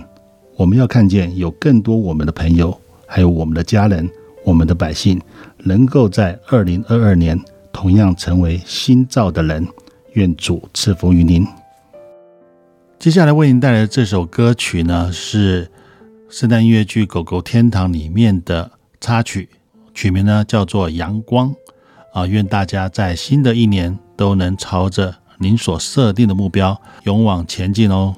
[0.55, 4.07] 我们要看见有更多我们的朋友，还有我们的家人、
[4.45, 5.19] 我们的百姓，
[5.63, 7.39] 能够在二零二二年
[7.73, 9.67] 同样成为新造的人。
[10.17, 11.45] 愿主赐福于您。
[12.97, 15.69] 接下来为您带来的这首歌曲呢，是
[16.27, 19.47] 圣诞音乐剧《狗狗天堂》里面的插曲，
[19.93, 21.49] 曲名呢叫做《阳光》。
[22.13, 28.15] 啊，愿大家在新的一年都能朝着您所设定的目标勇往前进哦。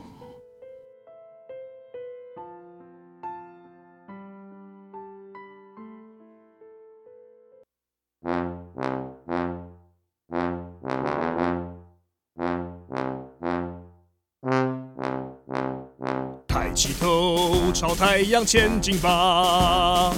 [17.79, 20.11] 朝太阳前进吧，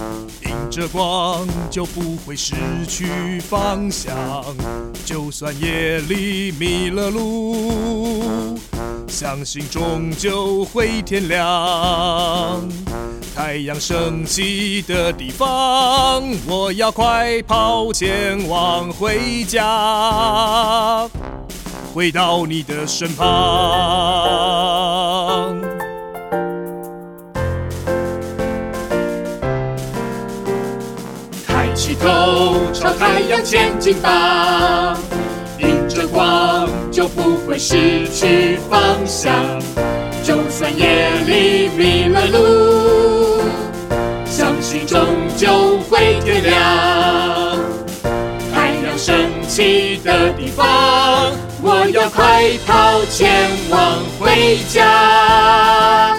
[0.47, 2.55] 迎着光就不会失
[2.87, 4.17] 去方向。
[5.05, 8.57] 就算夜里迷了路，
[9.07, 12.67] 相信终究会天亮。
[13.35, 21.07] 太阳升起的地方，我要快跑前往回家，
[21.93, 23.27] 回到你的身旁。
[32.01, 34.97] 头朝太阳前进吧，
[35.59, 39.31] 迎着光就不会失去方向。
[40.23, 43.41] 就算夜里迷了路，
[44.25, 44.99] 相信终
[45.37, 46.53] 究会天亮。
[48.53, 49.15] 太阳升
[49.47, 56.15] 起的地方，我要快跑前往回家，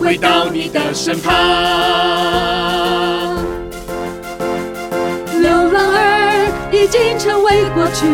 [0.00, 1.32] 回到你的身旁。
[6.72, 8.06] 已经成为过去，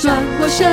[0.00, 0.68] 转过身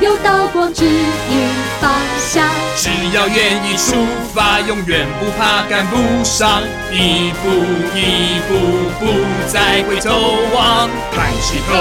[0.00, 1.48] 有道光，指引
[1.80, 2.44] 方向。
[2.76, 3.94] 只要愿意出
[4.34, 6.60] 发，永远不怕赶不上，
[6.92, 7.50] 一步
[7.94, 8.58] 一步
[8.98, 9.06] 不
[9.46, 10.10] 再回头
[10.52, 10.90] 望。
[11.12, 11.72] 抬起头，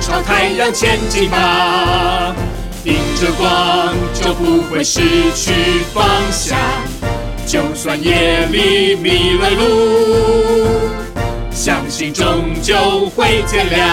[0.00, 2.34] 朝太阳前进吧，
[2.84, 5.00] 迎着光就不会失
[5.34, 5.52] 去
[5.92, 6.58] 方向。
[7.46, 10.93] 就算夜里迷了路。
[11.54, 13.88] 相信终究会天亮，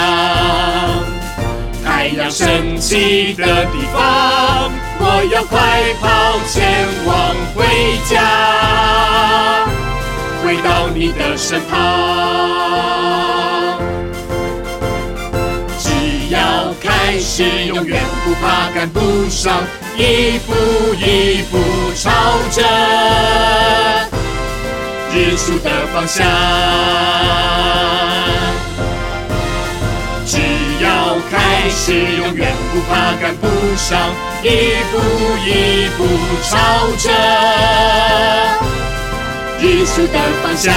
[1.84, 7.64] 太阳升起的地方，我要快跑前往回
[8.04, 9.64] 家，
[10.44, 11.78] 回到你的身旁。
[15.78, 15.88] 只
[16.30, 19.00] 要开始，永远不怕赶不
[19.30, 19.62] 上，
[19.96, 20.52] 一步
[20.96, 21.58] 一步
[21.94, 22.10] 朝
[22.50, 24.11] 着。
[25.14, 26.26] 日出的方向。
[30.24, 30.38] 只
[30.82, 33.46] 要开始，永远不怕赶不
[33.76, 34.10] 上，
[34.42, 34.46] 一
[34.90, 34.98] 步
[35.46, 36.06] 一步
[36.42, 36.56] 朝
[36.96, 37.10] 着
[39.60, 40.72] 日出的方向。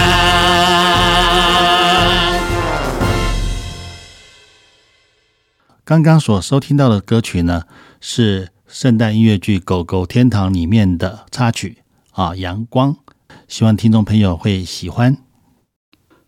[5.86, 7.64] 刚刚所收听到的歌曲呢，
[8.02, 12.94] 是圣诞音乐剧《狗狗天堂》里面的插曲啊，《阳光》。
[13.48, 15.16] 希望听众朋友会喜欢。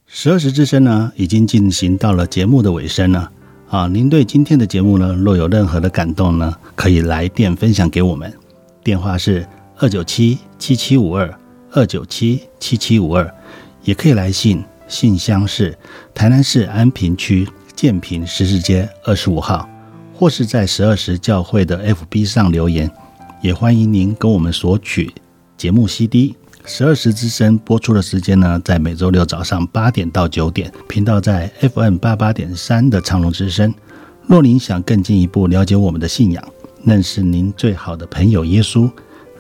[0.06, 3.32] 十二时之声呢，已经进行到了节目的尾声了
[3.70, 3.88] 啊！
[3.88, 8.32] 您对今天的节目呢，若有任何的感动呢，可以来电分享给我们，
[8.84, 9.48] 电话是
[9.78, 11.40] 二九七七七五二
[11.72, 13.36] 二九七七七五二，
[13.84, 15.76] 也可以来信，信箱是
[16.14, 19.68] 台南市安平区建平十字街二十五号，
[20.14, 22.90] 或是在十二时教会的 FB 上留言，
[23.42, 25.12] 也欢迎您跟我们索取
[25.58, 26.36] 节目 CD。
[26.70, 33.74] 十二时之声播出的时间呢，在每周六早上八点到九点，频道在 FM 八八点三的长隆之声。
[34.28, 36.46] 若您想更进一步了解我们的信仰，
[36.84, 38.92] 认识您最好的朋友耶稣，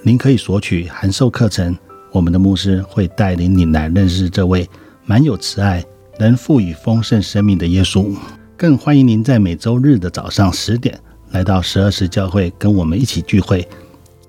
[0.03, 1.77] 您可以索取函授课程。
[2.13, 4.67] 我们的牧师会带领您来认识这位
[5.05, 5.83] 满有慈爱、
[6.17, 8.15] 能赋予丰盛生命的耶稣。
[8.55, 10.97] 更欢迎您在每周日的早上十点
[11.31, 13.67] 来到十二时教会，跟我们一起聚会。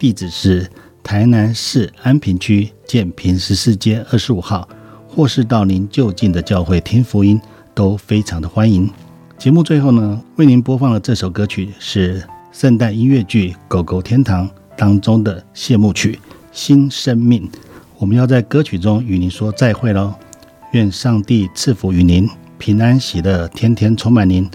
[0.01, 0.69] 地址是。
[1.03, 4.69] 台南市安平区建平十四街二十五号，
[5.09, 7.41] 或是到您就近的教会听福音，
[7.75, 8.91] 都非常的欢迎。
[9.39, 12.23] 节目最后呢，为您播放的这首歌曲是
[12.53, 14.47] 圣诞音乐剧《狗狗天堂》
[14.77, 16.19] 当中的谢幕曲
[16.53, 17.49] 《新生命》。
[17.99, 20.13] 我们要在歌曲中与您说再会喽，
[20.73, 22.29] 愿上帝赐福于您，
[22.59, 24.49] 平安喜乐，天天充满您。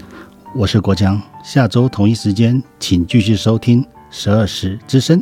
[0.54, 5.20] 我是国强，下周同一时间，请继续收听十二时之声。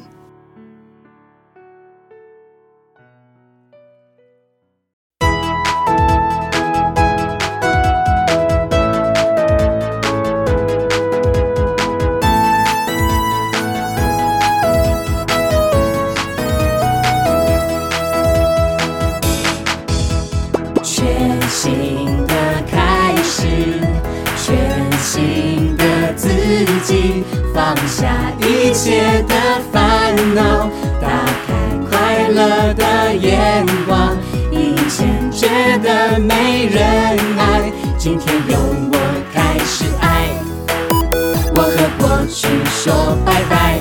[32.35, 34.17] 了的眼光，
[34.51, 35.47] 以前觉
[35.83, 36.83] 得没人
[37.39, 38.59] 爱，今天由
[38.91, 38.99] 我
[39.33, 40.31] 开始爱，
[41.55, 43.81] 我和过去说拜拜，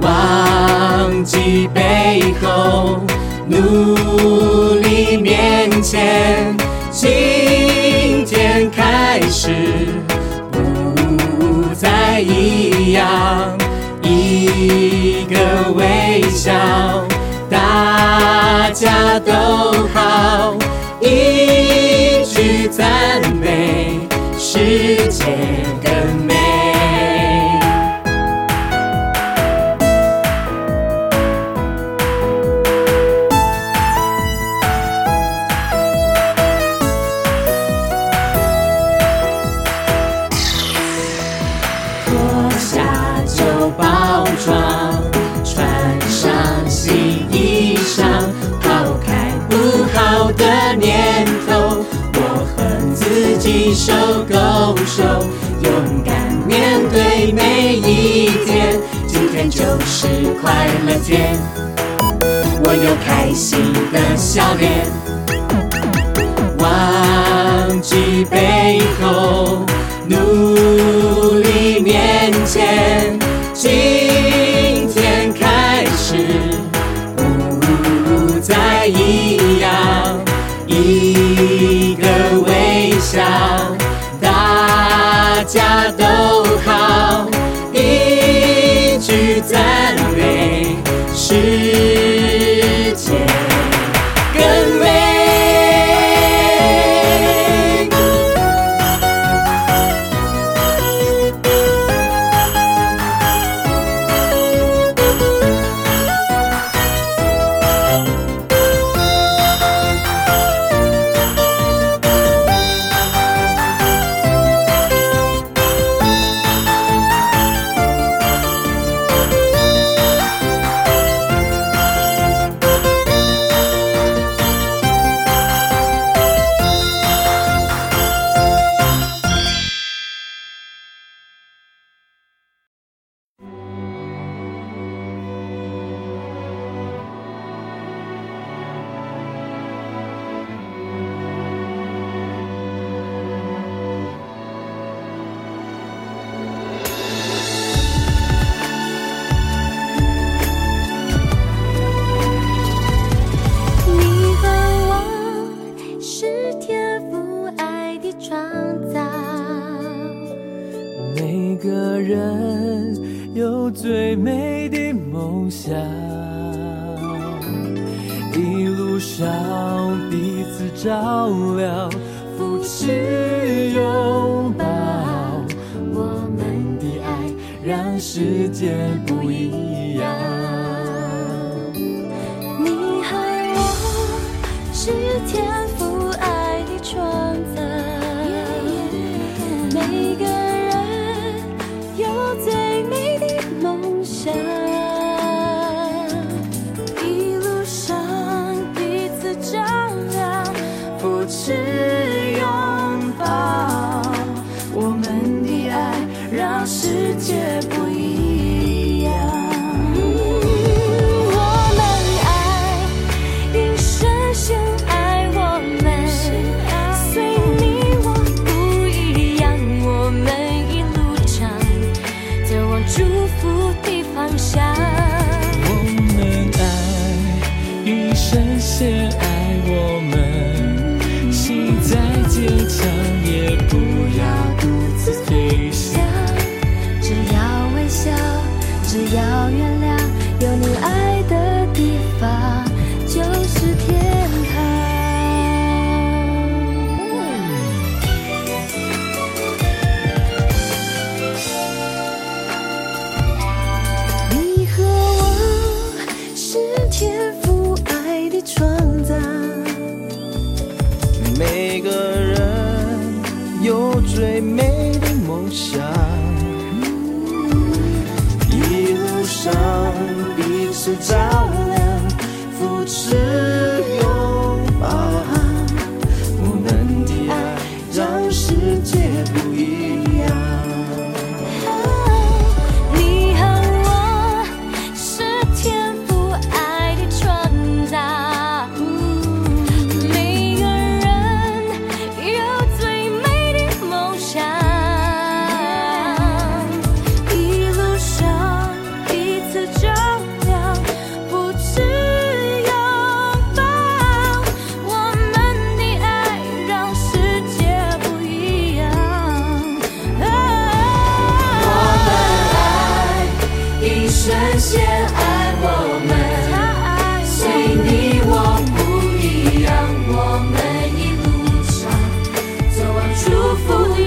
[0.00, 3.00] 忘记背后，
[3.46, 6.54] 努力面前，
[6.90, 9.50] 今天开始
[10.50, 13.56] 不再一样，
[14.02, 15.73] 一个。
[16.44, 16.52] 笑
[17.48, 19.32] 大家都
[19.94, 20.54] 好
[21.00, 23.98] 一句赞美
[24.36, 25.53] 世界。
[53.86, 53.92] 手
[54.26, 55.02] 勾手
[55.62, 60.08] 勇敢面对每一天今天就是
[60.40, 61.36] 快乐天。
[62.64, 63.60] 我有开心
[63.92, 64.86] 的笑脸
[66.60, 69.53] 忘记背后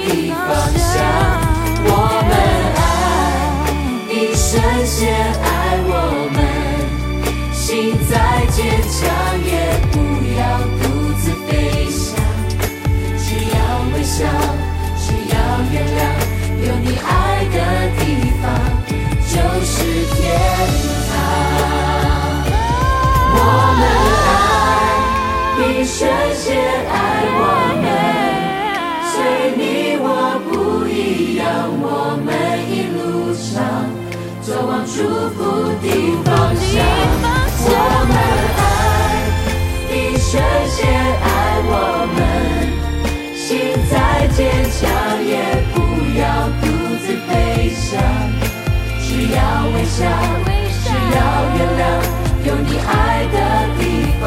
[0.06, 0.40] 的方
[0.78, 0.96] 向，
[1.86, 1.92] 我
[2.28, 2.32] 们
[2.78, 2.80] 爱，
[4.08, 4.46] 你深
[4.86, 4.98] 陷
[5.44, 5.46] 爱
[5.86, 5.92] 我
[6.34, 6.38] 们
[7.54, 9.37] 心在坚强。
[34.58, 35.04] 渴望祝
[35.38, 35.88] 福的
[36.26, 36.74] 方向，
[37.62, 37.72] 我
[38.10, 38.18] 们
[38.58, 38.60] 爱，
[39.94, 40.34] 一瞬
[40.74, 40.82] 间
[41.22, 41.26] 爱
[41.70, 41.72] 我
[42.16, 42.18] 们，
[43.36, 43.46] 心
[43.88, 43.94] 再
[44.36, 44.42] 坚
[44.74, 44.82] 强
[45.24, 45.32] 也
[45.76, 45.78] 不
[46.18, 46.26] 要
[46.60, 46.66] 独
[47.06, 47.30] 自飞
[47.70, 48.02] 翔，
[49.00, 49.38] 只要
[49.76, 50.02] 微笑，
[50.82, 51.18] 只要
[51.54, 51.86] 原谅，
[52.48, 52.90] 有你爱
[53.32, 53.38] 的
[53.78, 53.82] 地
[54.20, 54.26] 方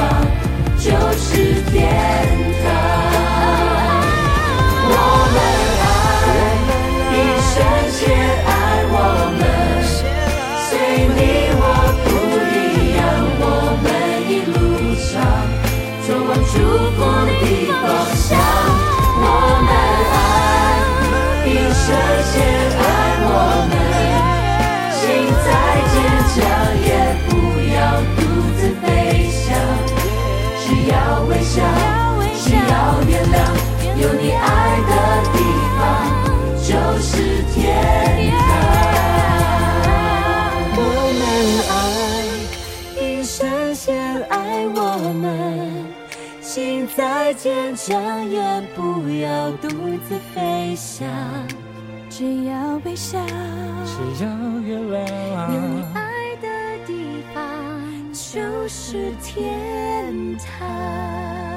[0.78, 0.86] 就
[1.18, 1.74] 是天
[2.62, 2.64] 堂。
[4.92, 4.94] 我
[5.34, 5.36] 们
[5.82, 6.24] 爱，
[7.16, 7.18] 一
[7.50, 7.52] 瞬
[7.98, 8.00] 间
[8.46, 8.59] 爱。
[30.70, 31.60] 只要微笑，
[32.38, 33.36] 只要原谅，
[34.00, 34.46] 有你爱
[34.86, 34.92] 的
[35.32, 35.36] 地
[35.76, 35.82] 方
[36.62, 37.58] 就是天
[38.30, 38.40] 堂。
[40.76, 40.78] 我
[41.18, 41.20] 们
[41.74, 44.32] 爱，一生先爱；
[44.72, 44.78] 我
[45.12, 45.22] 们
[46.40, 48.00] 心再坚强，
[48.30, 48.40] 也
[48.76, 49.68] 不要独
[50.08, 51.04] 自飞翔。
[52.08, 53.18] 只要微笑，
[53.84, 54.30] 只要
[54.64, 54.94] 原谅，
[55.52, 55.99] 有你。
[58.32, 61.49] 就是天堂。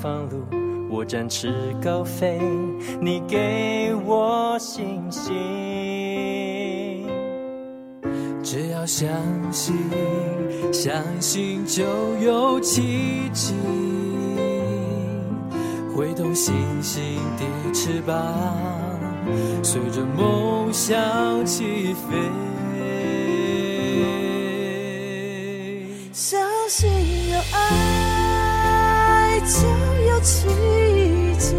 [0.00, 0.44] 放路，
[0.90, 2.38] 我展翅高飞，
[3.00, 5.34] 你给我信心。
[8.42, 9.08] 只要相
[9.50, 9.74] 信，
[10.72, 11.84] 相信就
[12.20, 13.54] 有奇迹，
[15.94, 18.16] 挥动星星的翅膀。
[19.62, 22.16] 随着梦想起飞，
[26.12, 26.88] 相信
[27.32, 27.85] 有爱
[30.20, 30.48] 奇
[31.38, 31.54] 迹，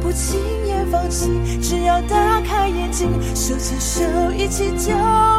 [0.00, 4.02] 不轻言放弃，只要打开眼睛，手牵手
[4.32, 4.92] 一起就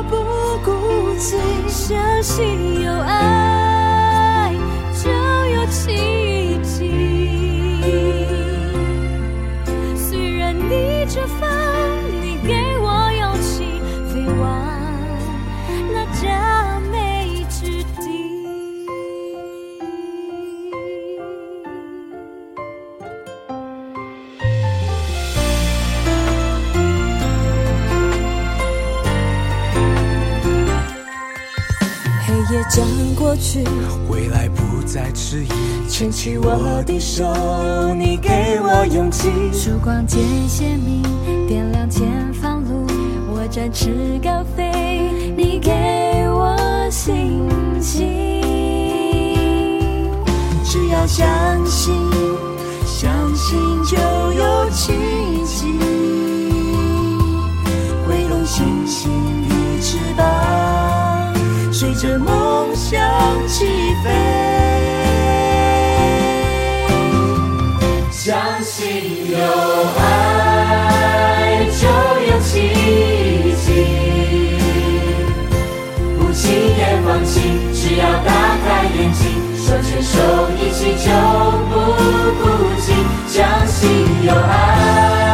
[0.09, 0.15] 不
[0.63, 0.71] 孤
[1.19, 1.35] 寂。
[1.67, 4.53] 相信有爱
[5.03, 5.09] 就
[5.55, 7.06] 有奇迹。
[33.27, 33.61] 过去，
[34.09, 35.49] 未来不再迟疑，
[35.89, 37.25] 牵起我的手，
[37.93, 39.29] 你给我勇气。
[39.51, 40.17] 曙光渐
[40.47, 41.03] 鲜明，
[41.45, 42.87] 点亮前方路，
[43.29, 45.73] 我展翅高飞，你给
[46.29, 46.55] 我
[46.89, 47.43] 信
[47.81, 48.41] 心。
[50.63, 51.27] 只要相
[51.65, 51.93] 信，
[52.85, 53.97] 相信就
[54.31, 54.93] 有奇
[55.43, 55.65] 迹，
[58.07, 59.11] 挥动星星
[61.97, 62.57] 着梦。
[62.75, 63.01] 想
[63.47, 63.65] 起
[64.03, 64.05] 飞，
[68.11, 69.37] 相信有
[69.99, 71.81] 爱就
[72.31, 72.53] 有奇
[73.65, 73.67] 迹，
[76.17, 76.45] 不轻
[76.77, 77.41] 言放弃，
[77.73, 78.31] 只要打
[78.63, 79.19] 开眼睛，
[79.57, 80.15] 手牵手
[80.61, 81.11] 一起就
[81.67, 81.73] 不
[82.41, 82.43] 孤
[82.79, 82.87] 寂。
[83.27, 83.35] 相
[83.67, 83.81] 信
[84.23, 85.26] 有爱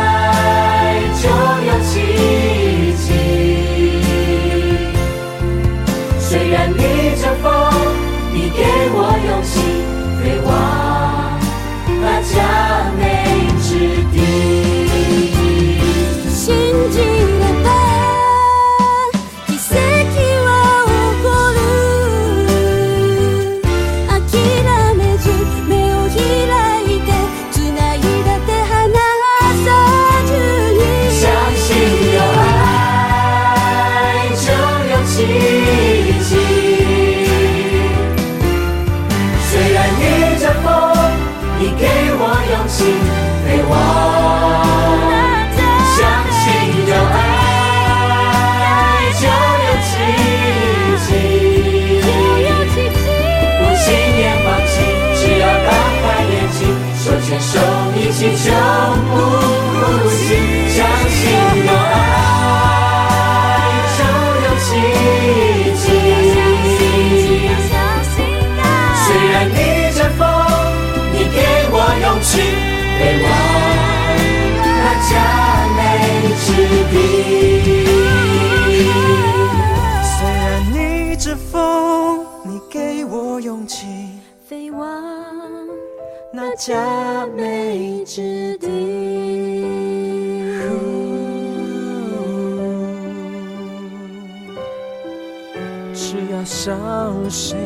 [96.64, 97.58] 伤心，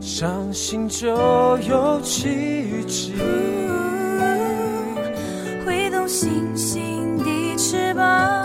[0.00, 1.06] 伤心，就
[1.68, 3.12] 有奇迹。
[5.66, 8.41] 挥动星星的翅膀，